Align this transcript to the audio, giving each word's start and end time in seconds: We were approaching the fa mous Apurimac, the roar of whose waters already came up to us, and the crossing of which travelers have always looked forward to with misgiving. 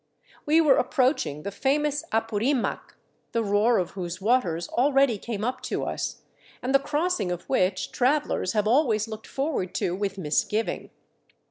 We 0.47 0.59
were 0.61 0.77
approaching 0.77 1.43
the 1.43 1.51
fa 1.51 1.77
mous 1.77 2.03
Apurimac, 2.11 2.95
the 3.33 3.43
roar 3.43 3.77
of 3.77 3.91
whose 3.91 4.19
waters 4.19 4.67
already 4.67 5.19
came 5.19 5.43
up 5.43 5.61
to 5.69 5.83
us, 5.83 6.23
and 6.63 6.73
the 6.73 6.79
crossing 6.79 7.31
of 7.31 7.43
which 7.47 7.91
travelers 7.91 8.53
have 8.53 8.67
always 8.67 9.07
looked 9.07 9.27
forward 9.27 9.75
to 9.75 9.95
with 9.95 10.17
misgiving. 10.17 10.89